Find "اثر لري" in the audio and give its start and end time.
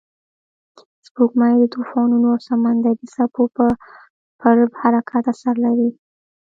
5.33-5.89